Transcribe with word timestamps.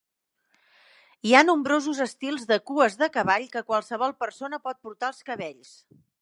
Hi 1.31 1.35
ha 1.35 1.41
nombrosos 1.49 2.01
estils 2.05 2.47
de 2.53 2.57
cues 2.71 2.97
de 3.03 3.11
cavall 3.19 3.45
que 3.57 3.63
qualsevol 3.69 4.17
persona 4.25 4.61
pot 4.69 4.81
portar 4.89 5.13
als 5.13 5.23
cabells. 5.31 5.77